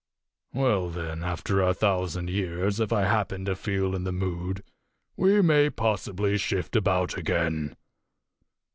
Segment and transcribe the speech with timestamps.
[0.51, 4.63] Well, then, after a thousand years, if I happen to feel in the mood,
[5.15, 7.75] we may possibly shift about again.